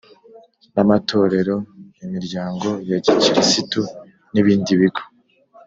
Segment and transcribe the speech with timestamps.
[0.73, 1.55] N amatorero
[2.05, 3.81] imiryango ya gikirisitu
[4.33, 5.03] n ibindi bigo